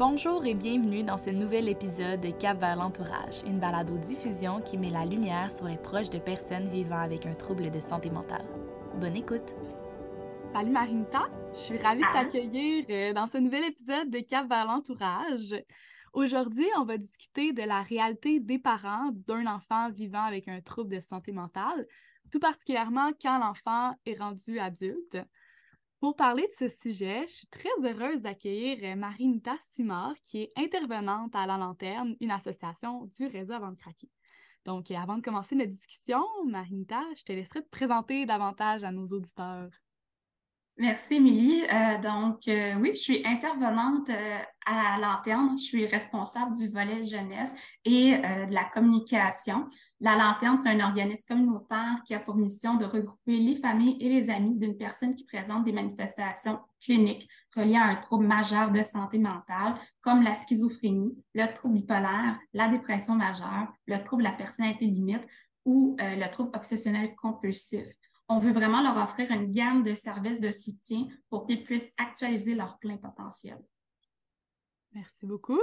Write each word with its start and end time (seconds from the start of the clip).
Bonjour 0.00 0.46
et 0.46 0.54
bienvenue 0.54 1.02
dans 1.02 1.18
ce 1.18 1.28
nouvel 1.28 1.68
épisode 1.68 2.20
de 2.20 2.30
Cap 2.30 2.58
vers 2.58 2.74
l'entourage, 2.74 3.42
une 3.44 3.60
balado-diffusion 3.60 4.62
qui 4.62 4.78
met 4.78 4.88
la 4.88 5.04
lumière 5.04 5.52
sur 5.52 5.66
les 5.66 5.76
proches 5.76 6.08
de 6.08 6.18
personnes 6.18 6.68
vivant 6.70 7.00
avec 7.00 7.26
un 7.26 7.34
trouble 7.34 7.70
de 7.70 7.80
santé 7.82 8.08
mentale. 8.08 8.46
Bonne 8.94 9.14
écoute! 9.14 9.54
Salut 10.54 10.70
Marinta, 10.70 11.28
je 11.52 11.58
suis 11.58 11.76
ravie 11.76 12.00
de 12.00 12.06
Ah. 12.14 12.14
t'accueillir 12.14 12.86
euh, 12.88 13.12
dans 13.12 13.26
ce 13.26 13.36
nouvel 13.36 13.62
épisode 13.64 14.08
de 14.08 14.20
Cap 14.20 14.48
vers 14.48 14.64
l'entourage. 14.64 15.54
Aujourd'hui, 16.14 16.66
on 16.78 16.86
va 16.86 16.96
discuter 16.96 17.52
de 17.52 17.62
la 17.62 17.82
réalité 17.82 18.40
des 18.40 18.58
parents 18.58 19.10
d'un 19.28 19.44
enfant 19.44 19.90
vivant 19.90 20.24
avec 20.24 20.48
un 20.48 20.62
trouble 20.62 20.96
de 20.96 21.00
santé 21.00 21.32
mentale, 21.32 21.86
tout 22.32 22.40
particulièrement 22.40 23.10
quand 23.20 23.38
l'enfant 23.38 23.94
est 24.06 24.18
rendu 24.18 24.60
adulte. 24.60 25.18
Pour 26.00 26.16
parler 26.16 26.44
de 26.44 26.66
ce 26.66 26.74
sujet, 26.74 27.26
je 27.26 27.32
suis 27.32 27.46
très 27.48 27.68
heureuse 27.82 28.22
d'accueillir 28.22 28.78
euh, 28.84 28.96
Marinita 28.96 29.54
Simard, 29.68 30.14
qui 30.22 30.44
est 30.44 30.52
intervenante 30.56 31.36
à 31.36 31.46
La 31.46 31.58
Lanterne, 31.58 32.16
une 32.22 32.30
association 32.30 33.04
du 33.18 33.26
réseau 33.26 33.52
Avant 33.52 33.70
de 33.70 33.76
craquer. 33.76 34.08
Donc, 34.64 34.90
euh, 34.90 34.96
avant 34.96 35.18
de 35.18 35.22
commencer 35.22 35.54
notre 35.54 35.72
discussion, 35.72 36.24
Marinita, 36.46 37.02
je 37.18 37.22
te 37.24 37.32
laisserai 37.32 37.62
te 37.62 37.68
présenter 37.68 38.24
davantage 38.24 38.82
à 38.82 38.90
nos 38.92 39.04
auditeurs. 39.08 39.68
Merci, 40.78 41.16
Émilie. 41.16 41.64
Euh, 41.64 41.98
donc, 41.98 42.44
oui, 42.46 42.94
je 42.94 43.00
suis 43.00 43.26
intervenante 43.26 44.08
à 44.64 44.98
la 44.98 45.06
Lanterne. 45.06 45.58
Je 45.58 45.64
suis 45.64 45.86
responsable 45.86 46.56
du 46.56 46.68
volet 46.68 47.02
jeunesse 47.02 47.54
et 47.84 48.12
de 48.12 48.54
la 48.54 48.64
communication. 48.64 49.66
La 50.02 50.16
Lanterne, 50.16 50.58
c'est 50.58 50.70
un 50.70 50.80
organisme 50.80 51.26
communautaire 51.28 52.02
qui 52.06 52.14
a 52.14 52.20
pour 52.20 52.34
mission 52.34 52.76
de 52.76 52.86
regrouper 52.86 53.38
les 53.38 53.56
familles 53.56 53.98
et 54.00 54.08
les 54.08 54.30
amis 54.30 54.56
d'une 54.56 54.76
personne 54.76 55.14
qui 55.14 55.24
présente 55.24 55.64
des 55.64 55.72
manifestations 55.72 56.58
cliniques 56.80 57.28
reliées 57.54 57.76
à 57.76 57.84
un 57.84 57.96
trouble 57.96 58.26
majeur 58.26 58.70
de 58.70 58.80
santé 58.80 59.18
mentale, 59.18 59.74
comme 60.00 60.22
la 60.22 60.34
schizophrénie, 60.34 61.14
le 61.34 61.52
trouble 61.52 61.74
bipolaire, 61.74 62.38
la 62.54 62.68
dépression 62.68 63.14
majeure, 63.14 63.72
le 63.86 64.02
trouble 64.02 64.22
de 64.22 64.28
la 64.28 64.34
personnalité 64.34 64.86
limite 64.86 65.26
ou 65.66 65.96
euh, 66.00 66.16
le 66.16 66.30
trouble 66.30 66.50
obsessionnel 66.54 67.14
compulsif 67.16 67.86
on 68.30 68.38
veut 68.38 68.52
vraiment 68.52 68.80
leur 68.80 68.96
offrir 68.96 69.28
une 69.32 69.50
gamme 69.50 69.82
de 69.82 69.92
services 69.92 70.38
de 70.38 70.52
soutien 70.52 71.08
pour 71.28 71.46
qu'ils 71.46 71.64
puissent 71.64 71.92
actualiser 71.98 72.54
leur 72.54 72.78
plein 72.78 72.96
potentiel. 72.96 73.58
Merci 74.92 75.26
beaucoup. 75.26 75.60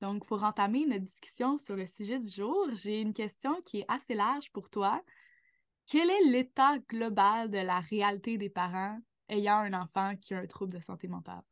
Donc, 0.00 0.26
pour 0.26 0.42
entamer 0.42 0.86
notre 0.86 1.04
discussion 1.04 1.58
sur 1.58 1.76
le 1.76 1.86
sujet 1.86 2.18
du 2.18 2.28
jour, 2.28 2.68
j'ai 2.74 3.00
une 3.00 3.12
question 3.12 3.60
qui 3.64 3.80
est 3.80 3.86
assez 3.88 4.14
large 4.14 4.50
pour 4.52 4.70
toi. 4.70 5.02
Quel 5.86 6.08
est 6.08 6.24
l'état 6.30 6.78
global 6.88 7.50
de 7.50 7.58
la 7.58 7.80
réalité 7.80 8.38
des 8.38 8.48
parents 8.48 8.98
ayant 9.28 9.58
un 9.58 9.74
enfant 9.74 10.14
qui 10.16 10.34
a 10.34 10.38
un 10.38 10.46
trouble 10.46 10.72
de 10.72 10.80
santé 10.80 11.06
mentale? 11.06 11.42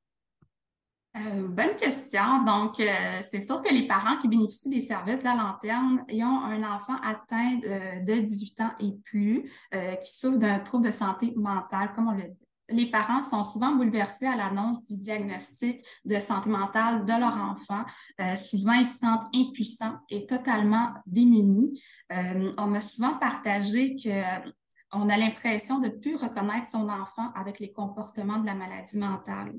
Euh, 1.17 1.49
bonne 1.49 1.75
question. 1.75 2.45
Donc, 2.45 2.81
euh, 2.81 3.19
c'est 3.21 3.41
sûr 3.41 3.61
que 3.63 3.73
les 3.73 3.87
parents 3.87 4.17
qui 4.19 4.29
bénéficient 4.29 4.71
des 4.71 4.81
services 4.81 5.21
de 5.21 5.25
la 5.25 5.35
lanterne 5.35 6.05
et 6.09 6.23
ont 6.23 6.45
un 6.45 6.63
enfant 6.63 6.97
atteint 7.03 7.61
euh, 7.65 8.01
de 8.01 8.21
18 8.21 8.61
ans 8.61 8.71
et 8.79 8.93
plus, 9.05 9.51
qui 9.73 10.13
souffre 10.13 10.39
d'un 10.39 10.61
trouble 10.61 10.87
de 10.87 10.91
santé 10.91 11.33
mentale, 11.37 11.93
comme 11.93 12.09
on 12.09 12.13
le 12.13 12.29
dit. 12.29 12.48
Les 12.69 12.91
parents 12.91 13.23
sont 13.23 13.43
souvent 13.43 13.75
bouleversés 13.75 14.27
à 14.27 14.37
l'annonce 14.37 14.83
du 14.85 14.99
diagnostic 14.99 15.83
de 16.05 16.21
santé 16.21 16.51
mentale 16.51 17.05
de 17.05 17.13
leur 17.13 17.37
enfant. 17.39 17.85
Euh, 18.21 18.37
souvent, 18.37 18.75
ils 18.75 18.87
se 18.87 18.99
sentent 18.99 19.27
impuissants 19.35 19.99
et 20.11 20.27
totalement 20.27 20.93
démunis. 21.07 21.83
Euh, 22.13 22.53
on 22.59 22.67
m'a 22.67 22.81
souvent 22.81 23.17
partagé 23.19 23.95
que 23.97 24.51
on 24.93 25.09
a 25.11 25.19
l'impression 25.19 25.81
de 25.81 25.89
ne 25.89 25.93
plus 25.93 26.17
reconnaître 26.17 26.69
son 26.69 26.89
enfant 26.89 27.31
avec 27.35 27.59
les 27.59 27.73
comportements 27.73 28.39
de 28.39 28.47
la 28.47 28.55
maladie 28.55 28.99
mentale 28.99 29.59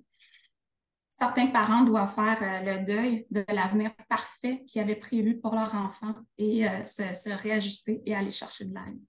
certains 1.19 1.47
parents 1.47 1.83
doivent 1.83 2.13
faire 2.13 2.41
euh, 2.41 2.77
le 2.79 2.85
deuil 2.85 3.25
de 3.29 3.43
l'avenir 3.49 3.93
parfait 4.07 4.63
qu'ils 4.65 4.81
avaient 4.81 4.95
prévu 4.95 5.37
pour 5.37 5.53
leur 5.53 5.75
enfant 5.75 6.15
et 6.37 6.67
euh, 6.67 6.83
se, 6.83 7.29
réajuster 7.43 8.01
et 8.05 8.15
aller 8.15 8.31
chercher 8.31 8.65
de 8.65 8.73
l'aide. 8.73 9.01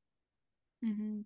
Mm 0.82 0.92
-hmm. 0.92 1.24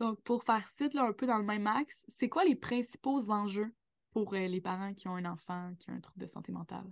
Donc, 0.00 0.20
pour 0.22 0.42
faire 0.42 0.66
suite 0.68 0.94
là, 0.94 1.04
un 1.04 1.12
peu 1.12 1.26
dans 1.26 1.38
le 1.38 1.44
même 1.44 1.66
axe, 1.66 2.06
c'est 2.08 2.30
quoi 2.30 2.44
les 2.44 2.56
principaux 2.56 3.30
enjeux 3.30 3.72
pour 4.12 4.32
euh, 4.32 4.46
les 4.46 4.60
parents 4.60 4.94
qui 4.94 5.06
ont 5.08 5.14
un 5.14 5.26
enfant 5.26 5.72
qui 5.78 5.90
a 5.90 5.94
un 5.94 6.00
trouble 6.00 6.22
de 6.22 6.26
santé 6.26 6.52
mentale? 6.52 6.90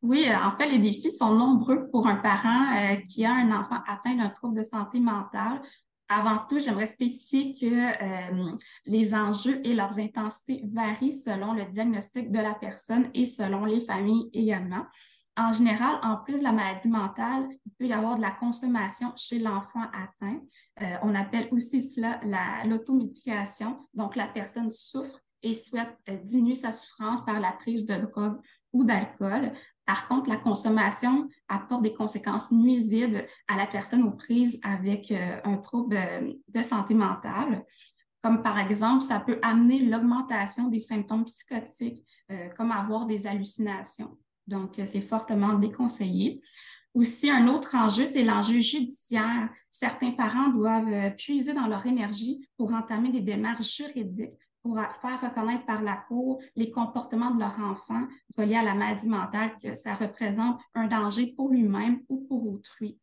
Oui, 0.00 0.26
en 0.34 0.50
fait, 0.56 0.68
les 0.68 0.78
défis 0.78 1.12
sont 1.12 1.34
nombreux 1.34 1.88
pour 1.90 2.06
un 2.06 2.16
parent 2.16 2.74
euh, 2.74 2.96
qui 3.06 3.24
a 3.26 3.34
un 3.34 3.52
enfant 3.52 3.80
atteint 3.86 4.16
d'un 4.16 4.30
trouble 4.30 4.56
de 4.56 4.62
santé 4.62 4.98
mentale. 4.98 5.60
Avant 6.08 6.38
tout, 6.48 6.58
j'aimerais 6.58 6.86
spécifier 6.86 7.54
que 7.54 7.66
euh, 7.66 8.56
les 8.86 9.14
enjeux 9.14 9.60
et 9.64 9.74
leurs 9.74 9.98
intensités 10.00 10.64
varient 10.72 11.14
selon 11.14 11.52
le 11.52 11.66
diagnostic 11.66 12.32
de 12.32 12.38
la 12.38 12.54
personne 12.54 13.10
et 13.14 13.26
selon 13.26 13.66
les 13.66 13.80
familles 13.80 14.30
également. 14.32 14.86
En 15.36 15.50
général, 15.50 15.98
en 16.02 16.16
plus 16.16 16.36
de 16.36 16.42
la 16.42 16.52
maladie 16.52 16.88
mentale, 16.88 17.48
il 17.64 17.72
peut 17.78 17.86
y 17.86 17.92
avoir 17.92 18.16
de 18.16 18.20
la 18.20 18.32
consommation 18.32 19.12
chez 19.16 19.38
l'enfant 19.38 19.84
atteint. 19.84 20.40
Euh, 20.82 20.96
on 21.02 21.14
appelle 21.14 21.48
aussi 21.52 21.82
cela 21.82 22.20
l'automédication. 22.66 23.76
Donc, 23.94 24.14
la 24.14 24.28
personne 24.28 24.70
souffre 24.70 25.18
et 25.42 25.54
souhaite 25.54 25.96
euh, 26.10 26.18
diminuer 26.22 26.54
sa 26.54 26.70
souffrance 26.70 27.24
par 27.24 27.40
la 27.40 27.52
prise 27.52 27.86
de 27.86 27.94
drogue 27.94 28.40
ou 28.74 28.84
d'alcool. 28.84 29.52
Par 29.86 30.06
contre, 30.06 30.28
la 30.28 30.36
consommation 30.36 31.28
apporte 31.48 31.82
des 31.82 31.94
conséquences 31.94 32.52
nuisibles 32.52 33.26
à 33.48 33.56
la 33.56 33.66
personne 33.66 34.02
aux 34.02 34.12
prises 34.12 34.60
avec 34.62 35.10
euh, 35.10 35.40
un 35.44 35.56
trouble 35.56 35.98
de 36.48 36.62
santé 36.62 36.92
mentale, 36.92 37.64
comme 38.22 38.42
par 38.42 38.58
exemple, 38.58 39.02
ça 39.02 39.18
peut 39.18 39.38
amener 39.40 39.80
l'augmentation 39.80 40.68
des 40.68 40.78
symptômes 40.78 41.24
psychotiques, 41.24 42.06
comme 42.56 42.70
avoir 42.70 43.04
des 43.06 43.26
hallucinations. 43.26 44.16
Donc, 44.52 44.78
euh, 44.78 44.84
c'est 44.86 45.00
fortement 45.00 45.54
déconseillé. 45.54 46.40
Aussi, 46.94 47.30
un 47.30 47.48
autre 47.48 47.74
enjeu, 47.74 48.04
c'est 48.06 48.22
l'enjeu 48.22 48.58
judiciaire. 48.58 49.48
Certains 49.70 50.12
parents 50.12 50.48
doivent 50.48 50.92
euh, 50.92 51.10
puiser 51.10 51.54
dans 51.54 51.66
leur 51.66 51.86
énergie 51.86 52.46
pour 52.56 52.72
entamer 52.72 53.10
des 53.10 53.22
démarches 53.22 53.76
juridiques 53.76 54.38
pour 54.62 54.78
faire 55.00 55.20
reconnaître 55.20 55.66
par 55.66 55.82
la 55.82 55.96
Cour 55.96 56.40
les 56.54 56.70
comportements 56.70 57.32
de 57.32 57.40
leur 57.40 57.58
enfant 57.58 58.06
reliés 58.38 58.56
à 58.56 58.62
la 58.62 58.74
maladie 58.74 59.08
mentale, 59.08 59.56
que 59.60 59.74
ça 59.74 59.94
représente 59.94 60.60
un 60.74 60.86
danger 60.86 61.34
pour 61.36 61.50
lui-même 61.50 62.00
ou 62.08 62.24
pour 62.28 62.46
autrui. 62.46 62.98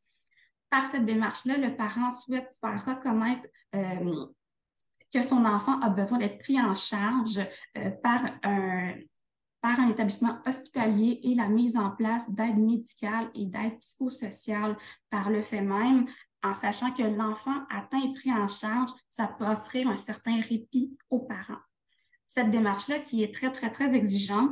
Par 0.70 0.86
cette 0.86 1.06
démarche-là, 1.06 1.58
le 1.58 1.76
parent 1.76 2.12
souhaite 2.12 2.50
faire 2.62 2.86
reconnaître 2.86 3.46
euh, 3.76 4.26
que 5.14 5.22
son 5.22 5.44
enfant 5.46 5.80
a 5.82 5.90
besoin 5.90 6.20
d'être 6.20 6.40
pris 6.40 6.62
en 6.62 6.76
charge 6.76 7.40
euh, 7.78 7.90
par 8.04 8.22
un, 8.44 8.94
par 9.62 9.80
un 9.80 9.90
établissement 9.90 10.40
hospitalier 10.46 11.20
et 11.24 11.36
la 11.36 11.48
mise 11.48 11.78
en 11.78 11.92
place 11.92 12.30
d'aide 12.30 12.58
médicale 12.58 13.30
et 13.36 13.46
d'aide 13.46 13.78
psychosociale 13.80 14.78
par 15.10 15.30
le 15.30 15.42
fait 15.42 15.62
même, 15.62 16.06
en 16.44 16.54
sachant 16.54 16.92
que 16.92 17.04
l'enfant 17.04 17.66
atteint 17.70 18.02
et 18.02 18.14
pris 18.14 18.32
en 18.32 18.48
charge, 18.48 18.92
ça 19.10 19.28
peut 19.28 19.46
offrir 19.46 19.90
un 19.90 19.98
certain 19.98 20.40
répit 20.40 20.98
aux 21.10 21.20
parents. 21.20 21.60
Cette 22.26 22.52
démarche-là, 22.52 23.00
qui 23.00 23.24
est 23.24 23.34
très, 23.34 23.52
très, 23.52 23.72
très 23.72 23.94
exigeante, 23.94 24.52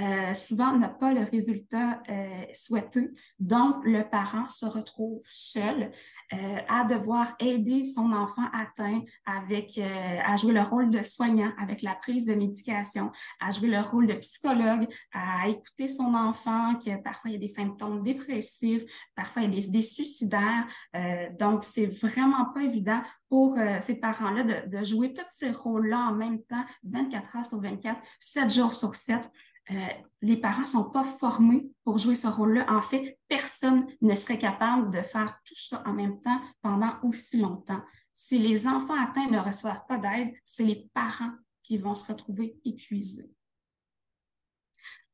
euh, 0.00 0.32
souvent 0.32 0.76
n'a 0.76 0.88
pas 0.88 1.12
le 1.12 1.24
résultat 1.24 2.02
euh, 2.08 2.44
souhaité. 2.54 3.10
Donc, 3.38 3.84
le 3.84 4.08
parent 4.08 4.48
se 4.48 4.66
retrouve 4.66 5.22
seul 5.28 5.90
euh, 6.32 6.58
à 6.68 6.84
devoir 6.84 7.34
aider 7.40 7.84
son 7.84 8.12
enfant 8.12 8.44
atteint 8.52 9.02
avec, 9.24 9.78
euh, 9.78 10.18
à 10.24 10.36
jouer 10.36 10.52
le 10.52 10.62
rôle 10.62 10.90
de 10.90 11.02
soignant 11.02 11.52
avec 11.58 11.80
la 11.80 11.94
prise 11.94 12.26
de 12.26 12.34
médication, 12.34 13.10
à 13.40 13.50
jouer 13.50 13.68
le 13.68 13.80
rôle 13.80 14.06
de 14.06 14.14
psychologue, 14.14 14.86
à 15.12 15.48
écouter 15.48 15.88
son 15.88 16.14
enfant, 16.14 16.74
que 16.74 17.00
parfois 17.02 17.30
il 17.30 17.34
y 17.34 17.36
a 17.36 17.40
des 17.40 17.48
symptômes 17.48 18.02
dépressifs, 18.02 18.84
parfois 19.14 19.42
il 19.42 19.54
y 19.54 19.56
a 19.56 19.60
des, 19.60 19.70
des 19.70 19.82
suicidaires. 19.82 20.66
Euh, 20.94 21.28
donc, 21.38 21.64
c'est 21.64 21.86
vraiment 21.86 22.46
pas 22.52 22.62
évident 22.62 23.00
pour 23.28 23.58
euh, 23.58 23.78
ces 23.80 23.96
parents-là 23.96 24.42
de, 24.42 24.78
de, 24.78 24.84
jouer 24.84 25.12
tous 25.12 25.24
ces 25.28 25.50
rôles-là 25.50 26.08
en 26.10 26.14
même 26.14 26.42
temps, 26.42 26.64
24 26.84 27.36
heures 27.36 27.46
sur 27.46 27.60
24, 27.60 28.00
7 28.18 28.50
jours 28.50 28.74
sur 28.74 28.94
7. 28.94 29.30
Euh, 29.70 29.74
les 30.22 30.36
parents 30.36 30.62
ne 30.62 30.66
sont 30.66 30.90
pas 30.90 31.04
formés 31.04 31.70
pour 31.84 31.98
jouer 31.98 32.14
ce 32.14 32.26
rôle-là. 32.26 32.66
En 32.68 32.82
fait, 32.82 33.18
personne 33.28 33.86
ne 34.00 34.14
serait 34.14 34.38
capable 34.38 34.90
de 34.90 35.00
faire 35.00 35.38
tout 35.44 35.54
ça 35.56 35.82
en 35.86 35.92
même 35.92 36.20
temps 36.20 36.40
pendant 36.62 36.94
aussi 37.02 37.38
longtemps. 37.38 37.82
Si 38.14 38.38
les 38.38 38.66
enfants 38.66 39.00
atteints 39.00 39.30
ne 39.30 39.38
reçoivent 39.38 39.86
pas 39.86 39.98
d'aide, 39.98 40.32
c'est 40.44 40.64
les 40.64 40.90
parents 40.94 41.32
qui 41.62 41.78
vont 41.78 41.94
se 41.94 42.10
retrouver 42.10 42.58
épuisés. 42.64 43.30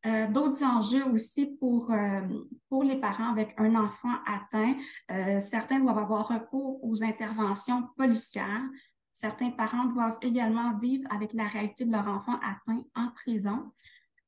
Euh, 0.06 0.26
D'autres 0.28 0.62
enjeux 0.62 1.04
aussi 1.06 1.46
pour, 1.46 1.90
euh, 1.90 2.22
pour 2.68 2.84
les 2.84 3.00
parents 3.00 3.30
avec 3.30 3.54
un 3.58 3.74
enfant 3.74 4.14
atteint. 4.26 4.76
Certains 5.40 5.80
doivent 5.80 5.98
avoir 5.98 6.28
recours 6.28 6.82
aux 6.84 7.02
interventions 7.02 7.88
policières. 7.96 8.62
Certains 9.12 9.50
parents 9.50 9.86
doivent 9.86 10.18
également 10.22 10.76
vivre 10.76 11.06
avec 11.10 11.32
la 11.34 11.46
réalité 11.46 11.84
de 11.84 11.92
leur 11.92 12.08
enfant 12.08 12.38
atteint 12.40 12.82
en 12.94 13.10
prison. 13.10 13.72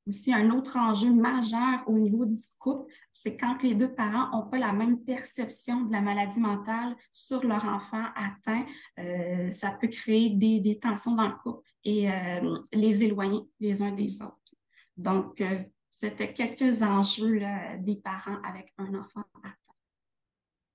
Aussi, 0.06 0.32
un 0.32 0.50
autre 0.50 0.76
enjeu 0.76 1.12
majeur 1.12 1.82
au 1.88 1.98
niveau 1.98 2.24
du 2.26 2.38
couple, 2.60 2.92
c'est 3.10 3.36
quand 3.36 3.60
les 3.62 3.74
deux 3.74 3.92
parents 3.92 4.30
n'ont 4.30 4.48
pas 4.48 4.58
la 4.58 4.72
même 4.72 5.02
perception 5.02 5.82
de 5.82 5.92
la 5.92 6.00
maladie 6.00 6.38
mentale 6.38 6.94
sur 7.10 7.44
leur 7.44 7.64
enfant 7.64 8.04
atteint, 8.14 8.64
euh, 9.00 9.50
ça 9.50 9.72
peut 9.72 9.88
créer 9.88 10.30
des, 10.30 10.78
tensions 10.78 11.16
dans 11.16 11.26
le 11.26 11.34
couple 11.34 11.68
et 11.82 12.10
euh, 12.10 12.58
les 12.72 13.02
éloigner 13.02 13.40
les 13.58 13.82
uns 13.82 13.90
des 13.90 14.22
autres. 14.22 14.54
Donc, 14.96 15.40
euh, 15.40 15.58
c'était 15.90 16.32
quelques 16.32 16.82
enjeux 16.82 17.40
des 17.80 17.96
parents 17.96 18.40
avec 18.44 18.72
un 18.78 18.94
enfant 18.94 19.24
atteint. 19.42 19.74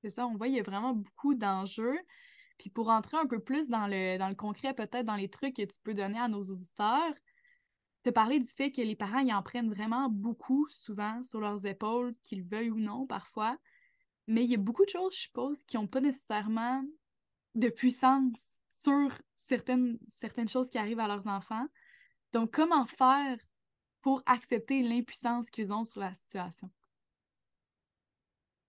C'est 0.04 0.10
ça, 0.10 0.28
on 0.28 0.36
voit, 0.36 0.48
il 0.48 0.56
y 0.56 0.60
a 0.60 0.64
vraiment 0.64 0.94
beaucoup 0.94 1.36
d'enjeux. 1.36 2.00
Puis 2.58 2.70
pour 2.70 2.88
rentrer 2.88 3.18
un 3.18 3.28
peu 3.28 3.40
plus 3.40 3.70
dans 3.70 3.88
le, 3.88 4.18
dans 4.18 4.30
le 4.30 4.36
concret, 4.36 4.74
peut-être 4.74 5.06
dans 5.06 5.16
les 5.16 5.30
trucs 5.30 5.56
que 5.56 5.62
tu 5.62 5.80
peux 5.84 5.94
donner 5.94 6.20
à 6.20 6.28
nos 6.28 6.42
auditeurs, 6.42 7.14
te 8.04 8.10
parler 8.10 8.40
du 8.40 8.48
fait 8.48 8.72
que 8.72 8.82
les 8.82 8.96
parents 8.96 9.20
y 9.20 9.34
en 9.34 9.44
prennent 9.44 9.72
vraiment 9.72 10.10
beaucoup, 10.10 10.68
souvent, 10.70 11.22
sur 11.24 11.40
leurs 11.40 11.66
épaules, 11.66 12.16
qu'ils 12.24 12.44
veuillent 12.44 12.72
ou 12.72 12.80
non, 12.80 13.06
parfois. 13.06 13.58
Mais 14.28 14.44
il 14.44 14.50
y 14.50 14.56
a 14.56 14.60
beaucoup 14.60 14.86
de 14.86 14.90
choses, 14.90 15.14
je 15.14 15.22
suppose, 15.22 15.64
qui 15.64 15.78
n'ont 15.78 15.88
pas 15.88 16.02
nécessairement 16.02 16.84
de 17.56 17.70
puissance 17.70 18.58
sur 18.68 19.12
certaines, 19.36 20.00
certaines 20.08 20.50
choses 20.50 20.70
qui 20.70 20.78
arrivent 20.78 21.00
à 21.00 21.08
leurs 21.08 21.28
enfants. 21.28 21.68
Donc, 22.34 22.52
comment 22.52 22.86
faire 22.86 23.38
pour 24.02 24.24
accepter 24.26 24.82
l'impuissance 24.82 25.50
qu'ils 25.50 25.74
ont 25.74 25.84
sur 25.84 26.00
la 26.00 26.14
situation? 26.14 26.72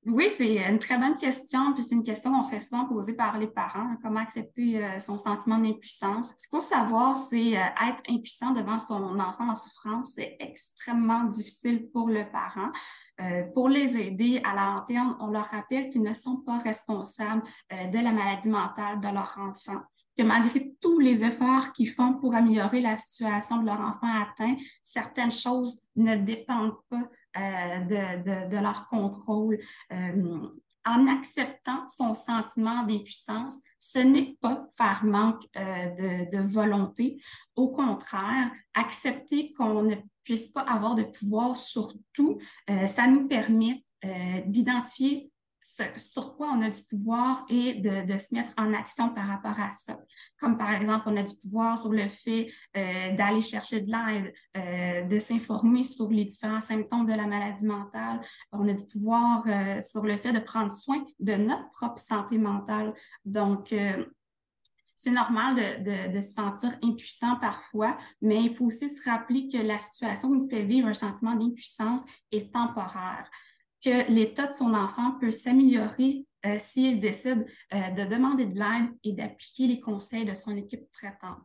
Oui, 0.04 0.28
c'est 0.36 0.56
une 0.68 0.80
très 0.80 0.98
bonne 0.98 1.14
question, 1.14 1.74
puis 1.74 1.84
c'est 1.84 1.94
une 1.94 2.02
question 2.02 2.32
qu'on 2.32 2.42
se 2.42 2.50
fait 2.50 2.58
souvent 2.58 2.86
poser 2.86 3.14
par 3.14 3.38
les 3.38 3.46
parents, 3.46 3.94
comment 4.02 4.18
accepter 4.18 4.84
euh, 4.84 4.98
son 4.98 5.16
sentiment 5.16 5.58
d'impuissance. 5.58 6.30
Ce 6.30 6.48
qu'il 6.48 6.50
faut 6.50 6.60
savoir, 6.60 7.16
c'est 7.16 7.56
euh, 7.56 7.60
être 7.88 8.02
impuissant 8.08 8.50
devant 8.50 8.80
son 8.80 9.20
enfant 9.20 9.48
en 9.48 9.54
souffrance, 9.54 10.14
c'est 10.16 10.36
extrêmement 10.40 11.22
difficile 11.26 11.88
pour 11.92 12.08
le 12.08 12.28
parent. 12.32 12.72
Euh, 13.20 13.44
pour 13.54 13.68
les 13.68 13.96
aider 13.96 14.40
à 14.42 14.56
la 14.56 14.72
lanterne, 14.72 15.16
on 15.20 15.28
leur 15.28 15.44
rappelle 15.44 15.88
qu'ils 15.88 16.02
ne 16.02 16.14
sont 16.14 16.38
pas 16.38 16.58
responsables 16.58 17.42
de 17.70 18.02
la 18.02 18.10
maladie 18.10 18.48
mentale 18.48 19.00
de 19.00 19.06
leur 19.06 19.38
enfant 19.38 19.82
que 20.16 20.22
malgré 20.22 20.74
tous 20.80 20.98
les 20.98 21.24
efforts 21.24 21.72
qu'ils 21.72 21.90
font 21.90 22.14
pour 22.14 22.34
améliorer 22.34 22.80
la 22.80 22.96
situation 22.96 23.58
de 23.58 23.66
leur 23.66 23.80
enfant 23.80 24.08
atteint, 24.22 24.56
certaines 24.82 25.30
choses 25.30 25.80
ne 25.96 26.16
dépendent 26.16 26.76
pas 26.90 27.08
euh, 27.36 27.80
de, 27.84 28.50
de, 28.50 28.56
leur 28.58 28.88
contrôle. 28.88 29.58
Euh, 29.90 30.48
en 30.84 31.06
acceptant 31.06 31.88
son 31.88 32.12
sentiment 32.12 32.82
d'impuissance, 32.82 33.56
ce 33.78 34.00
n'est 34.00 34.36
pas 34.40 34.66
faire 34.76 35.04
manque 35.04 35.42
euh, 35.56 35.90
de, 35.94 36.36
de, 36.36 36.42
volonté. 36.42 37.18
Au 37.56 37.68
contraire, 37.68 38.50
accepter 38.74 39.52
qu'on 39.52 39.82
ne 39.82 39.94
puisse 40.24 40.48
pas 40.48 40.62
avoir 40.62 40.94
de 40.94 41.04
pouvoir 41.04 41.56
sur 41.56 41.92
tout, 42.12 42.38
ça 42.86 43.06
nous 43.08 43.26
permet 43.26 43.84
d'identifier 44.46 45.31
sur 45.62 46.36
quoi 46.36 46.48
on 46.48 46.62
a 46.62 46.70
du 46.70 46.82
pouvoir 46.82 47.46
et 47.48 47.74
de, 47.74 48.18
se 48.18 48.34
mettre 48.34 48.52
en 48.56 48.74
action 48.74 49.10
par 49.10 49.26
rapport 49.26 49.58
à 49.60 49.72
ça. 49.72 49.96
Comme 50.38 50.58
par 50.58 50.72
exemple, 50.72 51.04
on 51.06 51.16
a 51.16 51.22
du 51.22 51.34
pouvoir 51.36 51.78
sur 51.78 51.92
le 51.92 52.08
fait 52.08 52.52
euh, 52.76 53.14
d'aller 53.14 53.40
chercher 53.40 53.80
de 53.80 53.90
l'aide, 53.90 54.34
euh, 54.56 55.02
de 55.04 55.18
s'informer 55.18 55.84
sur 55.84 56.10
les 56.10 56.24
différents 56.24 56.60
symptômes 56.60 57.06
de 57.06 57.12
la 57.12 57.26
maladie 57.26 57.66
mentale. 57.66 58.20
On 58.50 58.68
a 58.68 58.72
du 58.72 58.84
pouvoir 58.84 59.44
euh, 59.46 59.80
sur 59.80 60.02
le 60.02 60.16
fait 60.16 60.32
de 60.32 60.40
prendre 60.40 60.70
soin 60.70 61.04
de 61.20 61.34
notre 61.34 61.70
propre 61.70 61.98
santé 61.98 62.38
mentale. 62.38 62.92
Donc, 63.24 63.74
c'est 64.96 65.10
normal 65.10 65.82
de, 65.82 66.20
se 66.20 66.28
sentir 66.28 66.70
impuissant 66.82 67.36
parfois, 67.36 67.96
mais 68.20 68.44
il 68.44 68.54
faut 68.54 68.66
aussi 68.66 68.88
se 68.88 69.08
rappeler 69.08 69.48
que 69.48 69.58
la 69.58 69.78
situation 69.78 70.30
nous 70.30 70.48
fait 70.48 70.62
vivre 70.62 70.88
un 70.88 70.94
sentiment 70.94 71.34
d'impuissance 71.34 72.02
est 72.30 72.52
temporaire 72.52 73.28
que 73.82 74.10
l'état 74.10 74.46
de 74.46 74.52
son 74.52 74.74
enfant 74.74 75.12
peut 75.18 75.30
s'améliorer 75.30 76.24
euh, 76.46 76.58
s'il 76.58 77.00
décide 77.00 77.46
euh, 77.72 77.90
de 77.90 78.04
demander 78.04 78.46
de 78.46 78.58
l'aide 78.58 78.96
et 79.04 79.12
d'appliquer 79.12 79.66
les 79.66 79.80
conseils 79.80 80.24
de 80.24 80.34
son 80.34 80.56
équipe 80.56 80.90
traitante. 80.90 81.38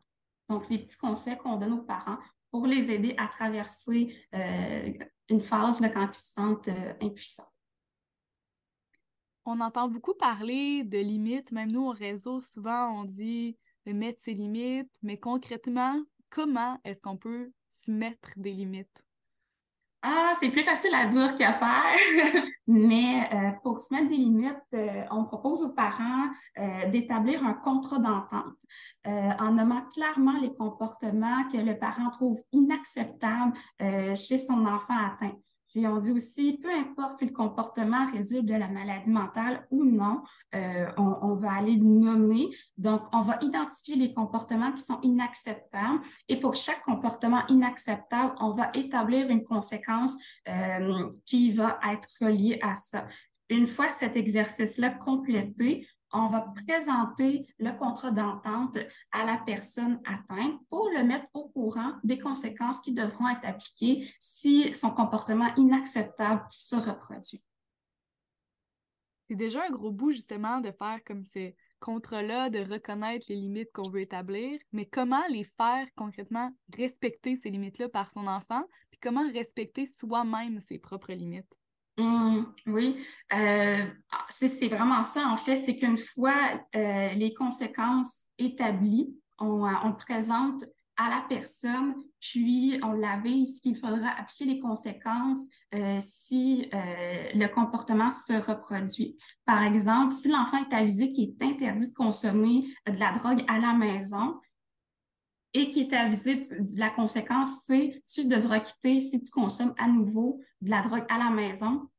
Donc, 0.49 0.67
des 0.69 0.79
petits 0.79 0.97
conseils 0.97 1.37
qu'on 1.37 1.57
donne 1.57 1.73
aux 1.73 1.83
parents 1.83 2.17
pour 2.51 2.65
les 2.65 2.91
aider 2.91 3.13
à 3.17 3.27
traverser 3.27 4.15
euh, 4.33 4.93
une 5.29 5.41
phase 5.41 5.81
quand 5.93 6.07
ils 6.07 6.13
se 6.13 6.33
sentent 6.33 6.69
impuissants. 7.01 7.51
On 9.45 9.59
entend 9.59 9.87
beaucoup 9.87 10.13
parler 10.13 10.83
de 10.83 10.97
limites, 10.97 11.51
même 11.51 11.71
nous 11.71 11.85
au 11.85 11.91
réseau, 11.91 12.41
souvent 12.41 12.99
on 12.99 13.05
dit 13.05 13.57
de 13.85 13.93
mettre 13.93 14.21
ses 14.21 14.33
limites, 14.33 14.91
mais 15.01 15.17
concrètement, 15.17 16.01
comment 16.29 16.79
est-ce 16.83 16.99
qu'on 16.99 17.17
peut 17.17 17.51
se 17.71 17.91
mettre 17.91 18.33
des 18.35 18.51
limites? 18.51 19.06
Ah, 20.03 20.33
c'est 20.39 20.49
plus 20.49 20.63
facile 20.63 20.93
à 20.93 21.07
dire 21.07 21.33
qu'à 21.35 21.53
faire, 21.53 21.93
mais 22.67 23.27
euh, 23.33 23.51
pour 23.63 23.79
se 23.81 23.93
mettre 23.93 24.09
des 24.09 24.17
limites, 24.17 24.55
euh, 24.75 25.03
on 25.09 25.25
propose 25.25 25.63
aux 25.63 25.73
parents 25.73 26.29
euh, 26.59 26.87
d'établir 26.89 27.43
un 27.43 27.53
contrat 27.53 27.97
d'entente 27.97 28.57
en 29.05 29.51
nommant 29.53 29.81
clairement 29.93 30.39
les 30.41 30.53
comportements 30.53 31.47
que 31.51 31.57
le 31.57 31.77
parent 31.77 32.09
trouve 32.11 32.41
inacceptables 32.51 33.53
chez 34.15 34.37
son 34.37 34.65
enfant 34.65 34.97
atteint. 34.97 35.33
Puis 35.77 35.85
on 35.85 35.99
dit 35.99 36.11
aussi, 36.11 36.57
peu 36.57 36.73
importe 36.73 37.19
si 37.19 37.27
le 37.27 37.33
comportement 37.33 38.07
résulte 38.07 38.47
de 38.47 38.55
la 38.55 38.67
maladie 38.67 39.11
mentale 39.11 39.67
ou 39.69 39.85
non, 39.85 40.23
euh, 40.55 40.87
on, 40.97 41.35
va 41.35 41.51
aller 41.51 41.77
nommer. 41.77 42.47
Donc, 42.79 43.03
on 43.13 43.21
va 43.21 43.37
identifier 43.43 43.95
les 43.95 44.11
comportements 44.11 44.71
qui 44.71 44.81
sont 44.81 44.99
inacceptables 45.03 45.99
et 46.29 46.39
pour 46.39 46.55
chaque 46.55 46.81
comportement 46.81 47.45
inacceptable, 47.49 48.33
on 48.39 48.53
va 48.53 48.71
établir 48.73 49.29
une 49.29 49.43
conséquence 49.43 50.15
euh, 50.49 51.11
qui 51.27 51.51
va 51.51 51.79
être 51.93 52.09
reliée 52.21 52.57
à 52.63 52.75
ça. 52.75 53.05
Une 53.47 53.67
fois 53.67 53.89
cet 53.89 54.17
exercice-là 54.17 54.89
complété, 54.89 55.87
on 56.13 56.27
va 56.27 56.53
présenter 56.65 57.47
le 57.59 57.71
contrat 57.71 58.11
d'entente 58.11 58.77
à 59.11 59.25
la 59.25 59.37
personne 59.37 59.99
atteinte 60.05 60.59
pour 60.69 60.89
le 60.95 61.03
mettre 61.03 61.29
au 61.33 61.49
courant 61.49 61.93
des 62.03 62.17
conséquences 62.17 62.81
qui 62.81 62.93
devront 62.93 63.29
être 63.29 63.45
appliquées 63.45 64.09
si 64.19 64.73
son 64.73 64.91
comportement 64.91 65.53
inacceptable 65.55 66.45
se 66.49 66.75
reproduit. 66.75 67.43
C'est 69.23 69.35
déjà 69.35 69.65
un 69.65 69.71
gros 69.71 69.91
bout 69.91 70.11
justement 70.11 70.61
de 70.61 70.71
faire 70.71 70.99
comme 71.05 71.23
ces 71.23 71.55
contrats-là, 71.79 72.49
de 72.49 72.59
reconnaître 72.59 73.25
les 73.29 73.35
limites 73.35 73.71
qu'on 73.73 73.89
veut 73.89 74.01
établir, 74.01 74.59
mais 74.71 74.85
comment 74.85 75.25
les 75.29 75.43
faire 75.43 75.85
concrètement 75.95 76.51
respecter 76.73 77.35
ces 77.35 77.49
limites-là 77.49 77.89
par 77.89 78.11
son 78.11 78.25
enfant, 78.25 78.63
puis 78.89 78.99
comment 79.01 79.29
respecter 79.31 79.87
soi-même 79.87 80.61
ses 80.61 80.79
propres 80.79 81.13
limites? 81.13 81.56
Mmh, 81.97 82.43
oui, 82.67 82.95
euh, 83.33 83.85
c'est 84.29 84.67
vraiment 84.67 85.01
ça, 85.01 85.27
en 85.27 85.35
fait, 85.35 85.55
c'est 85.55 85.75
qu'une 85.75 85.97
fois 85.97 86.61
euh, 86.75 87.09
les 87.13 87.33
conséquences 87.33 88.25
établies, 88.37 89.15
on, 89.39 89.65
euh, 89.65 89.71
on, 89.83 89.93
présente 89.93 90.63
à 90.95 91.09
la 91.09 91.25
personne, 91.27 91.95
puis 92.19 92.79
on 92.83 92.91
l'avise 92.91 93.61
qu'il 93.61 93.75
faudra 93.75 94.09
appliquer 94.11 94.45
les 94.45 94.59
conséquences 94.59 95.45
si 95.99 96.69
le 96.71 97.47
comportement 97.47 98.09
se 98.11 98.33
reproduit. 98.33 99.15
Par 99.45 99.61
exemple, 99.61 100.11
si 100.11 100.29
l'enfant 100.29 100.57
est 100.57 100.73
avisé 100.73 101.11
qu'il 101.11 101.29
est 101.29 101.43
interdit 101.43 101.89
de 101.89 101.93
consommer 101.93 102.65
de 102.87 102.97
la 102.97 103.11
drogue 103.11 103.43
à 103.47 103.59
la 103.59 103.73
maison, 103.73 104.39
et 105.53 105.69
qui 105.69 105.81
est 105.81 105.93
avisé 105.93 106.35
de 106.35 106.79
la 106.79 106.89
conséquence, 106.89 107.63
c'est 107.63 108.01
tu 108.05 108.25
devras 108.25 108.59
quitter 108.59 108.99
si 108.99 109.19
tu 109.21 109.31
consommes 109.31 109.73
à 109.77 109.87
nouveau 109.87 110.41
de 110.61 110.69
la 110.69 110.81
drogue 110.81 111.05
à 111.09 111.17
la 111.17 111.29
maison. 111.29 111.89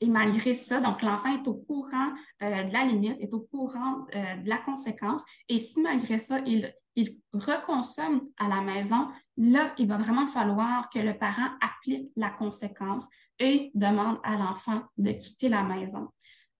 Et 0.00 0.08
malgré 0.08 0.54
ça, 0.54 0.80
donc 0.80 1.02
l'enfant 1.02 1.34
est 1.34 1.46
au 1.46 1.54
courant 1.54 2.12
euh, 2.42 2.64
de 2.64 2.72
la 2.72 2.84
limite, 2.84 3.16
est 3.20 3.34
au 3.34 3.40
courant 3.40 4.06
euh, 4.14 4.36
de 4.36 4.48
la 4.48 4.58
conséquence. 4.58 5.24
Et 5.48 5.58
si 5.58 5.80
malgré 5.80 6.18
ça, 6.18 6.38
il, 6.46 6.72
il 6.96 7.18
reconsomme 7.32 8.22
à 8.38 8.48
la 8.48 8.62
maison, 8.62 9.08
là, 9.36 9.74
il 9.78 9.88
va 9.88 9.98
vraiment 9.98 10.26
falloir 10.26 10.88
que 10.88 10.98
le 10.98 11.16
parent 11.16 11.50
applique 11.60 12.10
la 12.16 12.30
conséquence 12.30 13.06
et 13.38 13.70
demande 13.74 14.18
à 14.22 14.36
l'enfant 14.36 14.82
de 14.96 15.12
quitter 15.12 15.48
la 15.48 15.62
maison. 15.62 16.08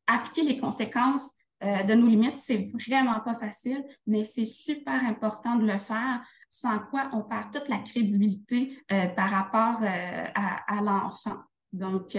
Appliquer 0.06 0.42
les 0.42 0.56
conséquences 0.58 1.34
euh, 1.62 1.82
de 1.82 1.94
nos 1.94 2.06
limites, 2.06 2.38
c'est 2.38 2.64
vraiment 2.72 3.20
pas 3.20 3.36
facile, 3.36 3.84
mais 4.06 4.24
c'est 4.24 4.44
super 4.44 5.04
important 5.04 5.56
de 5.56 5.66
le 5.66 5.78
faire 5.78 6.22
sans 6.48 6.78
quoi 6.78 7.10
on 7.12 7.22
perd 7.22 7.52
toute 7.52 7.68
la 7.68 7.78
crédibilité 7.78 8.82
euh, 8.90 9.06
par 9.08 9.30
rapport 9.30 9.82
euh, 9.82 10.26
à, 10.34 10.80
l'enfant. 10.82 11.36
Donc, 11.72 12.16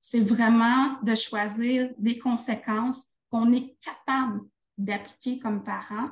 c'est 0.00 0.20
vraiment 0.20 1.00
de 1.02 1.14
choisir 1.14 1.90
des 1.96 2.18
conséquences 2.18 3.06
qu'on 3.30 3.52
est 3.52 3.76
capable 3.80 4.40
d'appliquer 4.76 5.38
comme 5.38 5.62
parent, 5.62 6.10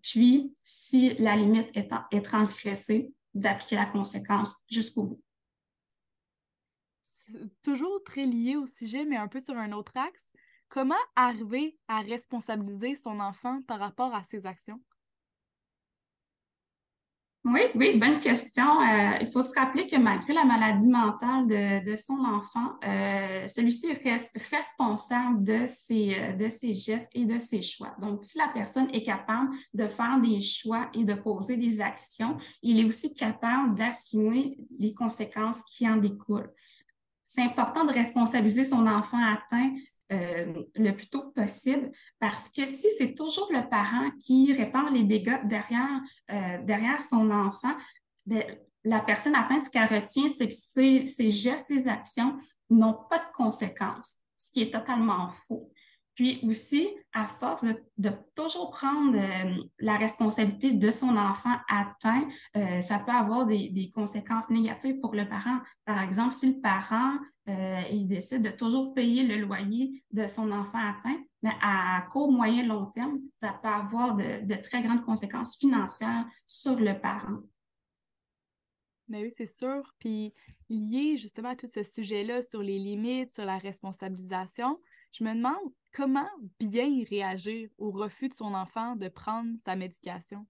puis 0.00 0.54
si 0.62 1.14
la 1.18 1.36
limite 1.36 1.68
est, 1.74 1.90
est 2.12 2.22
transgressée, 2.22 3.12
d'appliquer 3.34 3.76
la 3.76 3.86
conséquence 3.86 4.56
jusqu'au 4.70 5.02
bout. 5.04 5.20
Toujours 7.62 8.02
très 8.04 8.26
lié 8.26 8.56
au 8.56 8.66
sujet, 8.66 9.04
mais 9.04 9.16
un 9.16 9.28
peu 9.28 9.40
sur 9.40 9.56
un 9.56 9.72
autre 9.72 9.96
axe. 9.96 10.33
Comment 10.74 10.96
arriver 11.14 11.78
à 11.86 12.00
responsabiliser 12.00 12.96
son 12.96 13.20
enfant 13.20 13.62
par 13.68 13.78
rapport 13.78 14.12
à 14.12 14.24
ses 14.24 14.44
actions? 14.44 14.80
Oui, 17.44 17.60
oui, 17.76 17.96
bonne 17.96 18.18
question. 18.18 18.80
Euh, 18.80 19.18
il 19.20 19.28
faut 19.28 19.42
se 19.42 19.54
rappeler 19.56 19.86
que 19.86 19.94
malgré 19.94 20.32
la 20.32 20.44
maladie 20.44 20.88
mentale 20.88 21.46
de, 21.46 21.94
son 21.94 22.18
enfant, 22.24 22.72
euh, 22.84 23.46
celui-ci 23.46 23.92
reste 23.92 24.36
responsable 24.50 25.44
de 25.44 25.66
ses, 25.68 26.16
euh, 26.18 26.32
de 26.32 26.48
ses 26.48 26.72
gestes 26.72 27.10
et 27.14 27.24
de 27.24 27.38
ses 27.38 27.60
choix. 27.60 27.94
Donc, 28.00 28.24
si 28.24 28.36
la 28.38 28.48
personne 28.48 28.92
est 28.92 29.02
capable 29.02 29.54
de 29.74 29.86
faire 29.86 30.20
des 30.20 30.40
choix 30.40 30.90
et 30.92 31.04
de 31.04 31.14
poser 31.14 31.56
des 31.56 31.80
actions, 31.80 32.36
il 32.62 32.80
est 32.80 32.84
aussi 32.84 33.14
capable 33.14 33.76
d'assumer 33.76 34.58
les 34.76 34.92
conséquences 34.92 35.62
qui 35.62 35.88
en 35.88 35.98
découlent. 35.98 36.50
C'est 37.24 37.42
important 37.42 37.84
de 37.84 37.92
responsabiliser 37.92 38.64
son 38.64 38.88
enfant 38.88 39.22
atteint 39.22 39.70
euh, 40.12 40.62
le 40.74 40.90
plus 40.92 41.08
tôt 41.08 41.30
possible 41.34 41.90
parce 42.18 42.50
que 42.50 42.66
si 42.66 42.90
c'est 42.98 43.14
toujours 43.14 43.50
le 43.50 43.68
parent 43.68 44.10
qui 44.20 44.52
répare 44.52 44.90
les 44.90 45.02
dégâts 45.02 45.40
derrière, 45.44 46.00
euh, 46.30 46.98
son 47.00 47.30
enfant, 47.30 47.74
bien, 48.26 48.44
la 48.84 49.00
personne 49.00 49.34
atteinte, 49.34 49.62
ce 49.62 49.70
qu'elle 49.70 49.88
retient, 49.88 50.28
c'est 50.28 50.48
que 50.48 51.06
ses 51.06 51.30
gestes, 51.30 51.68
ses 51.68 51.88
actions 51.88 52.36
n'ont 52.68 52.98
pas 53.08 53.18
de 53.18 53.32
conséquences, 53.32 54.16
ce 54.36 54.52
qui 54.52 54.62
est 54.62 54.70
totalement 54.70 55.30
faux. 55.48 55.72
Puis 56.14 56.38
aussi, 56.44 56.88
à 57.12 57.26
force 57.26 57.64
de, 57.64 58.10
toujours 58.36 58.70
prendre 58.70 59.18
euh, 59.18 59.64
la 59.80 59.96
responsabilité 59.96 60.72
de 60.72 60.90
son 60.90 61.16
enfant 61.16 61.56
atteint, 61.68 62.28
euh, 62.56 62.80
ça 62.80 63.00
peut 63.00 63.12
avoir 63.12 63.46
des, 63.46 63.90
conséquences 63.94 64.48
négatives 64.48 65.00
pour 65.00 65.14
le 65.14 65.28
parent. 65.28 65.58
Par 65.84 66.00
exemple, 66.02 66.32
si 66.32 66.54
le 66.54 66.60
parent 66.60 67.16
euh, 67.48 67.82
décide 68.04 68.42
de 68.42 68.50
toujours 68.50 68.94
payer 68.94 69.24
le 69.24 69.44
loyer 69.44 70.04
de 70.12 70.26
son 70.26 70.52
enfant 70.52 70.78
atteint, 70.78 71.20
mais 71.42 71.52
à 71.60 72.06
court, 72.10 72.30
moyen, 72.30 72.64
long 72.64 72.86
terme, 72.86 73.18
ça 73.36 73.58
peut 73.60 73.68
avoir 73.68 74.14
de, 74.14 74.44
de 74.46 74.54
très 74.54 74.82
grandes 74.82 75.02
conséquences 75.02 75.56
financières 75.56 76.26
sur 76.46 76.78
le 76.78 76.98
parent. 77.00 77.40
Mais 79.08 79.22
oui, 79.22 79.32
c'est 79.36 79.46
sûr. 79.46 79.94
Puis 79.98 80.32
lié 80.70 81.16
justement 81.16 81.50
à 81.50 81.56
tout 81.56 81.66
ce 81.66 81.84
sujet-là 81.84 82.42
sur 82.42 82.62
les 82.62 82.78
limites, 82.78 83.32
sur 83.32 83.44
la 83.44 83.58
responsabilisation, 83.58 84.78
je 85.14 85.22
me 85.22 85.32
demande 85.34 85.72
comment 85.94 86.28
bien 86.58 87.04
réagir 87.08 87.68
au 87.78 87.90
refus 87.90 88.28
de 88.28 88.34
son 88.34 88.52
enfant 88.52 88.96
de 88.96 89.08
prendre 89.08 89.50
sa 89.64 89.76
médication. 89.76 90.44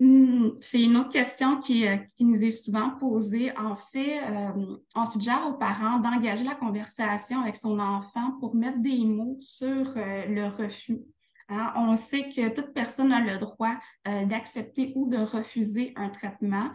Hmm, 0.00 0.48
c'est 0.60 0.82
une 0.82 0.96
autre 0.96 1.12
question 1.12 1.60
qui, 1.60 1.86
euh, 1.86 1.98
qui, 2.16 2.24
nous 2.24 2.42
est 2.42 2.50
souvent 2.50 2.90
posée. 2.90 3.56
En 3.56 3.76
fait, 3.76 4.20
euh, 4.24 4.76
on 4.96 5.04
suggère 5.04 5.46
aux 5.46 5.52
parents 5.54 6.00
d'engager 6.00 6.44
la 6.44 6.56
conversation 6.56 7.40
avec 7.40 7.54
son 7.54 7.78
enfant 7.78 8.32
pour 8.40 8.56
mettre 8.56 8.80
des 8.80 9.04
mots 9.04 9.36
sur 9.38 9.96
euh, 9.96 10.26
le 10.26 10.48
refus. 10.48 11.00
Hein. 11.48 11.72
On 11.76 11.94
sait 11.94 12.28
que 12.28 12.52
toute 12.52 12.74
personne 12.74 13.12
a 13.12 13.20
le 13.20 13.38
droit 13.38 13.76
d'accepter 14.04 14.92
ou 14.96 15.08
de 15.08 15.18
refuser 15.18 15.92
un 15.94 16.08
traitement, 16.08 16.70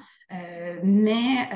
mais 0.83 1.49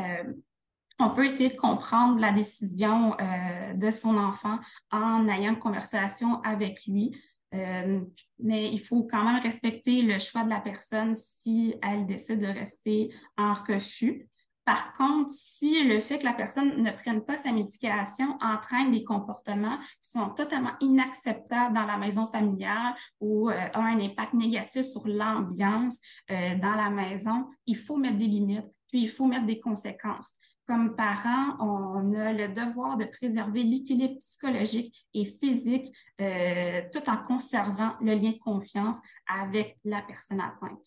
on 0.99 1.09
peut 1.09 1.25
essayer 1.25 1.49
de 1.49 1.55
comprendre 1.55 2.19
la 2.19 2.31
décision 2.31 3.15
euh, 3.19 3.73
de 3.73 3.91
son 3.91 4.17
enfant 4.17 4.59
en 4.91 5.27
ayant 5.27 5.53
une 5.53 5.59
conversation 5.59 6.41
avec 6.43 6.85
lui. 6.85 7.17
Euh, 7.53 8.01
mais 8.39 8.71
il 8.71 8.79
faut 8.79 9.03
quand 9.03 9.23
même 9.23 9.41
respecter 9.41 10.01
le 10.01 10.17
choix 10.17 10.43
de 10.43 10.49
la 10.49 10.59
personne 10.59 11.13
si 11.13 11.75
elle 11.83 12.05
décide 12.07 12.39
de 12.39 12.47
rester 12.47 13.13
en 13.37 13.53
refus. 13.53 14.27
Par 14.65 14.93
contre, 14.93 15.29
si 15.29 15.83
le 15.83 15.99
fait 15.99 16.19
que 16.19 16.25
la 16.25 16.33
personne 16.33 16.81
ne 16.81 16.91
prenne 16.91 17.23
pas 17.23 17.35
sa 17.35 17.51
médication 17.51 18.37
entraîne 18.41 18.91
des 18.91 19.03
comportements 19.03 19.77
qui 20.01 20.09
sont 20.09 20.29
totalement 20.29 20.71
inacceptables 20.79 21.75
dans 21.75 21.85
la 21.85 21.97
maison 21.97 22.27
familiale 22.27 22.95
ou 23.19 23.49
euh, 23.49 23.53
a 23.73 23.79
un 23.79 23.99
impact 23.99 24.33
négatif 24.33 24.83
sur 24.83 25.05
l'ambiance 25.05 25.99
dans 26.29 26.75
la 26.75 26.89
maison, 26.89 27.49
il 27.65 27.75
faut 27.75 27.97
mettre 27.97 28.17
des 28.17 28.27
limites, 28.27 28.65
puis 28.87 29.01
il 29.01 29.09
faut 29.09 29.25
mettre 29.25 29.45
des 29.45 29.59
conséquences 29.59 30.37
comme 30.65 30.95
parents, 30.95 31.57
on 31.59 32.13
a 32.13 32.31
le 32.31 32.47
devoir 32.47 32.97
de 32.97 33.05
préserver 33.05 33.63
l'équilibre 33.63 34.17
psychologique 34.17 35.05
et 35.13 35.25
physique 35.25 35.93
euh, 36.21 36.81
tout 36.91 37.09
en 37.09 37.17
conservant 37.17 37.93
le 37.99 38.13
lien 38.13 38.31
de 38.31 38.39
confiance 38.39 38.97
avec 39.27 39.77
la 39.83 40.01
personne 40.01 40.39
atteinte. 40.39 40.85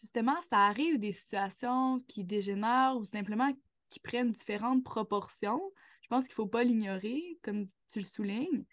Justement, 0.00 0.36
ça 0.48 0.66
arrive 0.66 0.98
des 0.98 1.12
situations 1.12 1.98
qui 2.06 2.24
dégénèrent 2.24 2.96
ou 2.96 3.04
simplement 3.04 3.50
qui 3.88 4.00
prennent 4.00 4.32
différentes 4.32 4.84
proportions. 4.84 5.60
Je 6.02 6.08
pense 6.08 6.24
qu'il 6.24 6.32
ne 6.32 6.36
faut 6.36 6.46
pas 6.46 6.64
l'ignorer, 6.64 7.38
comme 7.42 7.66
tu 7.90 7.98
le 7.98 8.04
soulignes. 8.04 8.64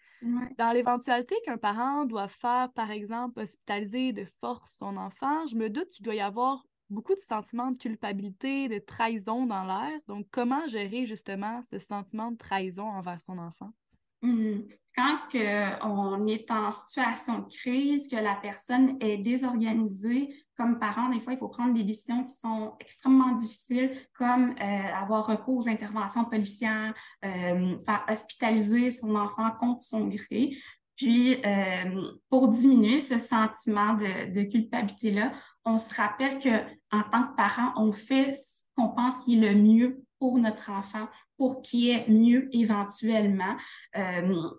Dans 0.56 0.72
l'éventualité 0.72 1.34
qu'un 1.44 1.58
parent 1.58 2.04
doit 2.04 2.28
faire, 2.28 2.72
par 2.72 2.90
exemple, 2.90 3.40
hospitaliser 3.40 4.12
de 4.12 4.26
force 4.40 4.74
son 4.78 4.96
enfant, 4.96 5.46
je 5.46 5.56
me 5.56 5.68
doute 5.68 5.90
qu'il 5.90 6.04
doit 6.04 6.14
y 6.14 6.20
avoir 6.20 6.64
beaucoup 6.90 7.14
de 7.14 7.20
sentiments 7.20 7.70
de 7.70 7.78
culpabilité, 7.78 8.68
de 8.68 8.78
trahison 8.78 9.46
dans 9.46 9.64
l'air. 9.64 9.98
Donc, 10.06 10.26
comment 10.30 10.66
gérer 10.68 11.06
justement 11.06 11.62
ce 11.70 11.78
sentiment 11.78 12.30
de 12.30 12.36
trahison 12.36 12.84
envers 12.88 13.20
son 13.20 13.38
enfant? 13.38 13.70
Hmm. 14.22 14.60
Quand 14.96 15.18
on 15.82 16.26
est 16.26 16.50
en 16.50 16.70
situation 16.70 17.40
de 17.40 17.52
crise, 17.52 18.08
que 18.08 18.16
la 18.16 18.34
personne 18.36 18.96
est 19.00 19.18
désorganisée, 19.18 20.34
comme 20.56 20.78
parent, 20.78 21.10
des 21.10 21.20
fois, 21.20 21.34
il 21.34 21.38
faut 21.38 21.48
prendre 21.48 21.74
des 21.74 21.84
décisions 21.84 22.24
qui 22.24 22.34
sont 22.34 22.72
extrêmement 22.80 23.32
difficiles, 23.32 23.90
comme 24.14 24.52
euh, 24.52 24.94
avoir 24.94 25.26
recours 25.26 25.58
aux 25.58 25.68
interventions 25.68 26.24
policières, 26.24 26.94
euh, 27.24 27.78
faire 27.84 28.06
hospitaliser 28.08 28.90
son 28.90 29.14
enfant 29.16 29.50
contre 29.60 29.82
son 29.82 30.08
gré. 30.08 30.56
Puis, 30.96 31.36
euh, 31.44 32.12
pour 32.30 32.48
diminuer 32.48 32.98
ce 33.00 33.18
sentiment 33.18 33.94
de, 33.94 34.42
culpabilité-là, 34.44 35.32
on 35.66 35.78
se 35.78 35.92
rappelle 35.94 36.38
qu'en 36.38 37.02
tant 37.02 37.24
que 37.24 37.36
parent, 37.36 37.72
on 37.76 37.92
fait 37.92 38.32
ce 38.32 38.64
qu'on 38.76 38.88
pense 38.88 39.18
qui 39.18 39.36
est 39.36 39.52
le 39.52 39.60
mieux 39.60 40.02
pour 40.18 40.38
notre 40.38 40.70
enfant, 40.70 41.08
pour 41.36 41.60
qu'il 41.60 41.90
ait 41.90 42.06
mieux 42.08 42.48
éventuellement. 42.52 43.56
Euh, 43.96 44.50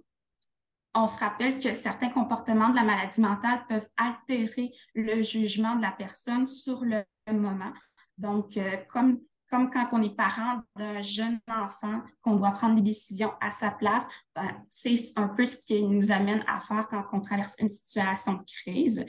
on 0.94 1.08
se 1.08 1.18
rappelle 1.20 1.60
que 1.60 1.74
certains 1.74 2.10
comportements 2.10 2.70
de 2.70 2.76
la 2.76 2.84
maladie 2.84 3.22
mentale 3.22 3.66
peuvent 3.70 3.88
altérer 3.98 4.72
le 4.94 5.24
jugement 5.24 5.76
de 5.76 5.82
la 5.82 5.92
personne 5.92 6.46
sur 6.46 6.84
le 6.84 7.04
moment. 7.28 7.72
Donc, 8.18 8.58
euh, 8.58 8.78
comme 8.90 9.20
comme 9.50 9.70
quand 9.70 9.88
on 9.94 10.02
est 10.02 10.16
parent 10.16 10.62
d'un 10.76 11.02
jeune 11.02 11.40
enfant, 11.48 12.02
qu'on 12.22 12.36
doit 12.36 12.52
prendre 12.52 12.76
des 12.76 12.82
décisions 12.82 13.32
à 13.40 13.52
sa 13.52 13.72
place, 13.72 14.06
ben, 14.36 14.50
c'est 14.70 14.96
un 15.16 15.30
peu 15.30 15.46
ce 15.46 15.58
qui 15.58 15.84
nous 15.84 16.12
amène 16.12 16.44
à 16.48 16.60
faire 16.60 16.88
quand 16.90 17.04
on 17.14 17.22
traverse 17.22 17.56
une 17.60 17.70
situation 17.70 18.34
de 18.34 18.44
crise. 18.44 19.06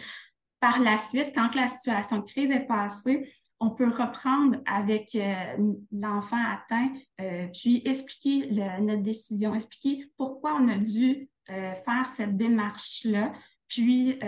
Par 0.61 0.81
la 0.81 0.99
suite, 0.99 1.33
quand 1.35 1.55
la 1.55 1.69
situation 1.69 2.19
de 2.19 2.25
crise 2.25 2.51
est 2.51 2.67
passée, 2.67 3.29
on 3.61 3.71
peut 3.71 3.89
reprendre 3.89 4.59
avec 4.67 5.15
euh, 5.15 5.73
l'enfant 5.93 6.43
atteint, 6.51 6.93
euh, 7.21 7.49
puis 7.53 7.83
expliquer 7.85 8.51
notre 8.81 9.03
décision, 9.03 9.55
expliquer 9.55 10.11
pourquoi 10.17 10.55
on 10.55 10.69
a 10.69 10.77
dû 10.77 11.29
euh, 11.51 11.73
faire 11.75 12.09
cette 12.09 12.37
démarche-là, 12.37 13.33
puis 13.69 14.19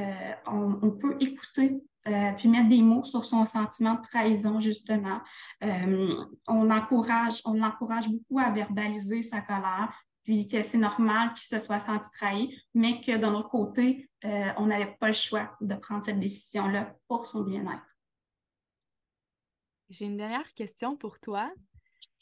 on, 0.46 0.90
peut 0.90 1.16
écouter 1.18 1.80
puis 2.36 2.48
mettre 2.48 2.68
des 2.68 2.82
mots 2.82 3.04
sur 3.04 3.24
son 3.24 3.46
sentiment 3.46 3.94
de 3.94 4.02
trahison, 4.02 4.60
justement. 4.60 5.20
On 5.62 6.70
encourage, 6.70 7.40
on 7.46 7.54
l'encourage 7.54 8.06
beaucoup 8.10 8.38
à 8.38 8.50
verbaliser 8.50 9.22
sa 9.22 9.40
colère, 9.40 9.98
puis 10.24 10.46
que 10.46 10.62
c'est 10.62 10.78
normal 10.78 11.32
qu'il 11.32 11.46
se 11.46 11.58
soit 11.58 11.78
senti 11.78 12.08
trahi, 12.10 12.56
mais 12.74 13.00
que 13.00 13.16
d'un 13.16 13.34
autre 13.34 13.48
côté, 13.48 14.10
euh, 14.24 14.52
on 14.58 14.66
n'avait 14.66 14.96
pas 15.00 15.08
le 15.08 15.14
choix 15.14 15.56
de 15.60 15.74
prendre 15.74 16.04
cette 16.04 16.20
décision-là 16.20 16.94
pour 17.08 17.26
son 17.26 17.42
bien-être. 17.42 17.96
J'ai 19.88 20.04
une 20.04 20.16
dernière 20.16 20.52
question 20.54 20.96
pour 20.96 21.18
toi. 21.18 21.50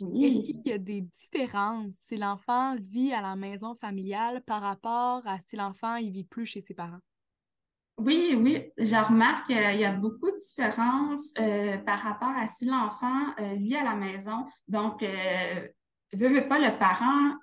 Est-ce 0.01 0.41
qu'il 0.43 0.63
y 0.65 0.73
a 0.73 0.79
des 0.79 1.03
différences 1.03 1.95
si 2.07 2.17
l'enfant 2.17 2.77
vit 2.81 3.13
à 3.13 3.21
la 3.21 3.37
maison 3.37 3.75
familiale 3.75 4.43
par 4.45 4.63
rapport 4.63 5.27
à 5.27 5.39
si 5.47 5.57
l'enfant 5.57 5.99
ne 6.01 6.09
vit 6.09 6.25
plus 6.25 6.47
chez 6.47 6.61
ses 6.61 6.75
parents? 6.75 7.01
Oui, 7.99 8.37
oui, 8.41 8.73
je 8.79 8.95
remarque 8.95 9.47
qu'il 9.47 9.57
y 9.57 9.85
a 9.85 9.93
beaucoup 9.93 10.31
de 10.31 10.39
différences 10.39 11.35
euh, 11.41 11.79
par 11.79 11.99
rapport 11.99 12.31
à 12.31 12.47
si 12.47 12.65
l'enfant 12.65 13.35
euh, 13.41 13.55
vit 13.57 13.75
à 13.75 13.83
la 13.83 13.97
maison. 13.97 14.47
Donc, 14.69 15.03
veut, 15.03 16.29
veut 16.29 16.49
pas, 16.49 16.61
le 16.61 16.79
parent 16.79 17.37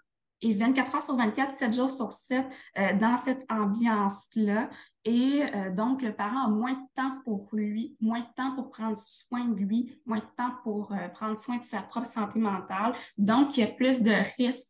et 0.45 0.53
24 0.53 0.95
heures 0.95 1.01
sur 1.01 1.17
24, 1.17 1.53
7 1.53 1.73
jours 1.73 1.91
sur 1.91 2.11
7 2.11 2.45
euh, 2.77 2.93
dans 2.99 3.17
cette 3.17 3.45
ambiance-là. 3.49 4.69
Et 5.03 5.43
euh, 5.43 5.71
donc, 5.71 6.03
le 6.03 6.13
parent 6.13 6.45
a 6.45 6.49
moins 6.49 6.73
de 6.73 6.87
temps 6.93 7.19
pour 7.23 7.49
lui, 7.51 7.95
moins 7.99 8.19
de 8.19 8.33
temps 8.35 8.53
pour 8.55 8.69
prendre 8.69 8.95
soin 8.95 9.45
de 9.45 9.55
lui, 9.55 9.99
moins 10.05 10.19
de 10.19 10.25
temps 10.37 10.53
pour 10.63 10.91
euh, 10.91 11.07
prendre 11.09 11.37
soin 11.37 11.57
de 11.57 11.63
sa 11.63 11.81
propre 11.81 12.07
santé 12.07 12.37
mentale. 12.37 12.93
Donc, 13.17 13.57
il 13.57 13.61
y 13.61 13.63
a 13.63 13.67
plus 13.67 14.01
de 14.01 14.13
risques 14.37 14.67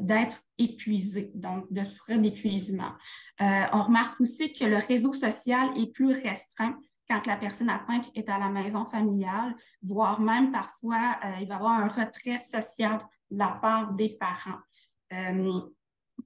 d'être 0.00 0.36
épuisé, 0.58 1.32
donc 1.34 1.64
de 1.72 1.82
souffrir 1.82 2.20
d'épuisement. 2.20 2.90
on 3.40 3.80
remarque 3.80 4.20
aussi 4.20 4.52
que 4.52 4.66
le 4.66 4.76
réseau 4.76 5.14
social 5.14 5.70
est 5.78 5.90
plus 5.94 6.12
restreint 6.12 6.76
quand 7.10 7.26
la 7.26 7.36
personne 7.36 7.68
atteinte 7.68 8.08
est 8.14 8.28
à 8.28 8.38
la 8.38 8.48
maison 8.48 8.84
familiale, 8.86 9.56
voire 9.82 10.20
même 10.20 10.52
parfois, 10.52 11.18
il 11.40 11.48
va 11.48 11.54
y 11.54 11.56
avoir 11.56 11.72
un 11.72 11.88
retrait 11.88 12.38
social 12.38 13.00
de 13.30 13.38
la 13.38 13.48
part 13.48 13.92
des 13.94 14.10
parents. 14.10 14.60
Euh, 15.12 15.60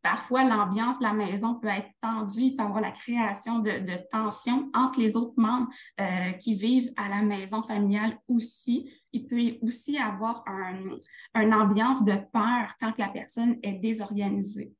parfois 0.03 0.45
l'ambiance 0.45 0.99
de 0.99 1.05
la 1.05 1.15
maison 1.15 1.55
peut 1.55 1.69
être 1.69 1.89
tendue, 2.03 2.43
il 2.43 2.57
peut 2.57 2.63
y 2.63 2.67
avoir 2.67 2.83
la 2.83 2.91
création 2.91 3.61
de, 3.61 3.71
de 3.71 3.99
tensions 4.11 4.71
entre 4.75 5.01
les 5.01 5.17
autres 5.17 5.39
membres 5.39 5.69
euh, 6.01 6.33
qui 6.33 6.55
vivent 6.55 6.93
à 6.97 7.09
la 7.09 7.23
maison 7.23 7.63
familiale 7.63 8.19
aussi. 8.29 8.93
Il 9.13 9.27
peut 9.27 9.57
aussi 9.63 9.97
avoir 9.97 10.45
un, 10.47 10.99
une 11.41 11.55
ambiance 11.55 12.05
de 12.05 12.17
peur 12.31 12.75
quand 12.79 12.93
la 12.99 13.09
personne 13.09 13.57
est 13.63 13.79
désorganisée. 13.79 14.75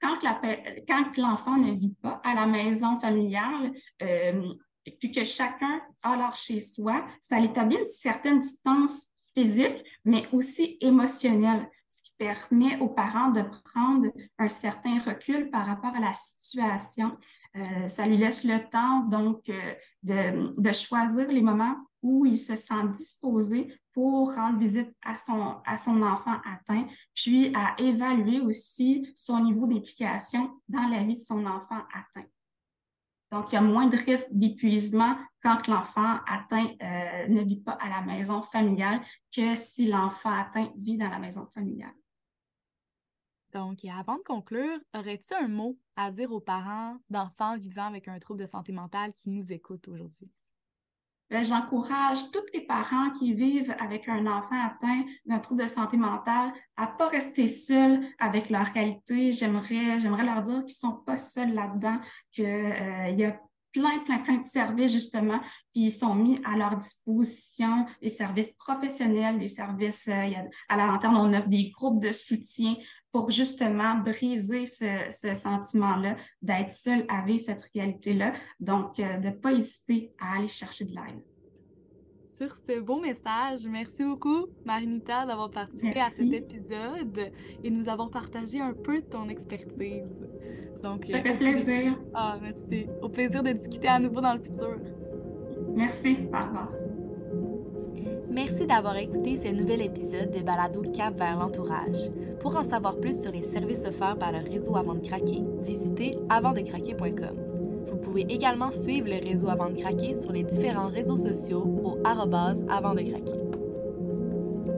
Quand, 0.00 0.16
l'enfant 1.18 1.56
ne 1.56 1.72
vit 1.72 1.96
pas 2.00 2.20
à 2.24 2.34
la 2.34 2.46
maison 2.46 3.00
familiale, 3.00 3.72
euh, 4.00 4.54
puis 4.90 5.10
que 5.10 5.24
chacun 5.24 5.80
a 6.02 6.16
leur 6.16 6.36
chez 6.36 6.60
soi, 6.60 7.04
ça 7.20 7.40
établit 7.40 7.76
une 7.76 7.86
certaine 7.86 8.40
distance 8.40 9.08
physique, 9.34 9.84
mais 10.04 10.26
aussi 10.32 10.78
émotionnelle, 10.80 11.68
ce 11.88 12.02
qui 12.02 12.12
permet 12.18 12.78
aux 12.80 12.88
parents 12.88 13.30
de 13.30 13.42
prendre 13.64 14.08
un 14.38 14.48
certain 14.48 14.98
recul 14.98 15.50
par 15.50 15.66
rapport 15.66 15.94
à 15.94 16.00
la 16.00 16.12
situation. 16.14 17.16
Euh, 17.56 17.88
ça 17.88 18.06
lui 18.06 18.16
laisse 18.16 18.44
le 18.44 18.68
temps, 18.68 19.00
donc, 19.00 19.48
euh, 19.48 19.74
de, 20.02 20.60
de, 20.60 20.72
choisir 20.72 21.28
les 21.28 21.40
moments 21.40 21.76
où 22.02 22.26
il 22.26 22.38
se 22.38 22.56
sent 22.56 22.88
disposé 22.94 23.72
pour 23.92 24.34
rendre 24.34 24.58
visite 24.58 24.94
à 25.02 25.16
son, 25.16 25.56
à 25.66 25.78
son 25.78 26.02
enfant 26.02 26.36
atteint, 26.44 26.86
puis 27.14 27.52
à 27.54 27.74
évaluer 27.78 28.40
aussi 28.40 29.12
son 29.16 29.40
niveau 29.40 29.66
d'implication 29.66 30.60
dans 30.68 30.86
la 30.88 31.02
vie 31.02 31.14
de 31.14 31.18
son 31.18 31.46
enfant 31.46 31.80
atteint. 31.92 32.28
Donc, 33.30 33.52
il 33.52 33.56
y 33.56 33.58
a 33.58 33.62
moins 33.62 33.86
de 33.86 33.96
risque 33.96 34.28
d'épuisement 34.32 35.16
quand 35.42 35.66
l'enfant 35.68 36.18
atteint 36.26 36.66
euh, 36.82 37.28
ne 37.28 37.42
vit 37.42 37.60
pas 37.60 37.72
à 37.72 37.88
la 37.88 38.00
maison 38.00 38.40
familiale 38.40 39.00
que 39.34 39.54
si 39.54 39.86
l'enfant 39.86 40.32
atteint 40.32 40.72
vit 40.76 40.96
dans 40.96 41.10
la 41.10 41.18
maison 41.18 41.46
familiale. 41.46 41.92
Donc, 43.52 43.84
avant 43.84 44.16
de 44.16 44.22
conclure, 44.22 44.78
aurais-tu 44.94 45.34
un 45.34 45.48
mot 45.48 45.78
à 45.96 46.10
dire 46.10 46.32
aux 46.32 46.40
parents 46.40 46.96
d'enfants 47.10 47.56
vivant 47.56 47.86
avec 47.86 48.08
un 48.08 48.18
trouble 48.18 48.40
de 48.40 48.46
santé 48.46 48.72
mentale 48.72 49.12
qui 49.14 49.30
nous 49.30 49.52
écoutent 49.52 49.88
aujourd'hui? 49.88 50.30
Ben, 51.30 51.44
j'encourage 51.44 52.30
tous 52.30 52.44
les 52.54 52.62
parents 52.62 53.10
qui 53.10 53.34
vivent 53.34 53.74
avec 53.78 54.08
un 54.08 54.26
enfant 54.26 54.56
atteint 54.64 55.04
d'un 55.26 55.38
trouble 55.38 55.64
de 55.64 55.68
santé 55.68 55.98
mentale 55.98 56.52
à 56.76 56.86
pas 56.86 57.08
rester 57.08 57.48
seuls 57.48 58.00
avec 58.18 58.48
leur 58.48 58.64
réalité. 58.64 59.30
J'aimerais, 59.30 60.00
j'aimerais 60.00 60.24
leur 60.24 60.40
dire 60.40 60.64
qu'ils 60.64 60.76
sont 60.76 61.02
pas 61.04 61.18
seuls 61.18 61.52
là-dedans, 61.52 61.98
qu'il 62.32 62.46
euh, 62.46 63.10
y 63.10 63.24
a 63.24 63.38
plein, 63.72 63.98
plein, 64.00 64.18
plein 64.18 64.38
de 64.38 64.46
services, 64.46 64.92
justement, 64.92 65.40
qui 65.74 65.90
sont 65.90 66.14
mis 66.14 66.40
à 66.44 66.56
leur 66.56 66.76
disposition, 66.76 67.84
des 68.00 68.08
services 68.08 68.52
professionnels, 68.52 69.36
des 69.36 69.48
services, 69.48 70.08
euh, 70.08 70.30
à 70.70 70.76
la 70.76 70.86
lanterne, 70.86 71.16
on 71.16 71.34
offre 71.34 71.48
des 71.48 71.68
groupes 71.68 72.02
de 72.02 72.10
soutien 72.10 72.74
pour 73.18 73.30
justement 73.30 73.96
briser 73.96 74.64
ce, 74.64 74.86
ce 75.10 75.34
sentiment-là, 75.34 76.14
d'être 76.40 76.72
seul 76.72 77.04
avec 77.08 77.40
cette 77.40 77.62
réalité-là. 77.74 78.32
Donc, 78.60 79.00
euh, 79.00 79.16
de 79.18 79.26
ne 79.26 79.32
pas 79.32 79.52
hésiter 79.52 80.12
à 80.20 80.38
aller 80.38 80.46
chercher 80.46 80.84
de 80.84 80.90
l'aide. 80.90 81.20
Sur 82.24 82.54
ce 82.54 82.78
beau 82.78 83.00
message, 83.00 83.66
merci 83.68 84.04
beaucoup, 84.04 84.46
Marinita, 84.64 85.26
d'avoir 85.26 85.50
participé 85.50 85.98
à 85.98 86.10
cet 86.10 86.32
épisode 86.32 87.32
et 87.64 87.70
de 87.70 87.74
nous 87.74 87.88
avoir 87.88 88.08
partagé 88.10 88.60
un 88.60 88.72
peu 88.72 89.00
de 89.00 89.06
ton 89.06 89.28
expertise. 89.28 90.24
Donc, 90.80 91.04
Ça 91.06 91.18
euh, 91.18 91.22
fait 91.22 91.34
plaisir. 91.34 91.98
Ah, 92.14 92.38
merci. 92.40 92.86
Au 93.02 93.08
plaisir 93.08 93.42
de 93.42 93.50
discuter 93.50 93.88
à 93.88 93.98
nouveau 93.98 94.20
dans 94.20 94.34
le 94.34 94.40
futur. 94.40 94.78
Merci. 95.74 96.18
Au 96.32 96.46
revoir. 96.46 96.68
Merci 98.40 98.66
d'avoir 98.66 98.96
écouté 98.96 99.36
ce 99.36 99.48
nouvel 99.48 99.82
épisode 99.82 100.30
de 100.30 100.44
Balado 100.44 100.80
Cap 100.96 101.18
vers 101.18 101.40
l'entourage. 101.40 102.08
Pour 102.38 102.56
en 102.56 102.62
savoir 102.62 102.94
plus 102.94 103.20
sur 103.20 103.32
les 103.32 103.42
services 103.42 103.84
offerts 103.84 104.16
par 104.16 104.30
le 104.30 104.38
réseau 104.38 104.76
Avant 104.76 104.94
de 104.94 105.04
craquer, 105.04 105.42
visitez 105.60 106.12
avantdecraquer.com. 106.28 107.36
Vous 107.90 107.96
pouvez 107.96 108.20
également 108.28 108.70
suivre 108.70 109.08
le 109.08 109.28
réseau 109.28 109.48
Avant 109.48 109.70
de 109.70 109.74
craquer 109.74 110.14
sur 110.14 110.30
les 110.30 110.44
différents 110.44 110.86
réseaux 110.86 111.16
sociaux 111.16 111.64
au 111.82 111.98
avant 112.04 112.94
de 112.94 113.02
craquer. 113.02 113.40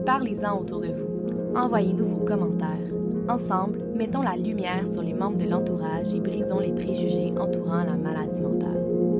Parlez-en 0.07 0.59
autour 0.59 0.79
de 0.79 0.87
vous. 0.87 1.55
Envoyez-nous 1.55 2.07
vos 2.07 2.25
commentaires. 2.25 2.67
Ensemble, 3.29 3.79
mettons 3.93 4.23
la 4.23 4.37
lumière 4.37 4.87
sur 4.91 5.03
les 5.03 5.13
membres 5.13 5.37
de 5.37 5.47
l'entourage 5.47 6.15
et 6.15 6.19
brisons 6.19 6.61
les 6.61 6.73
préjugés 6.73 7.31
entourant 7.39 7.83
la 7.83 7.93
maladie 7.93 8.41
mentale. 8.41 9.10